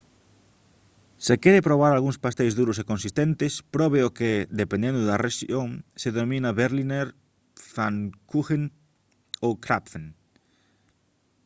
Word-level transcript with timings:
se 1.25 1.33
quere 1.43 1.65
probar 1.67 1.91
algúns 1.91 2.21
pasteis 2.25 2.53
duros 2.59 2.77
e 2.81 2.87
consistentes 2.91 3.53
probe 3.75 3.99
o 4.07 4.13
que 4.17 4.31
dependendo 4.61 5.01
da 5.03 5.21
rexión 5.27 5.67
se 6.01 6.09
denomina 6.15 6.51
berliner 6.61 7.07
pfannkuchen 7.63 8.63
ou 9.45 9.51
krapfen 9.65 10.05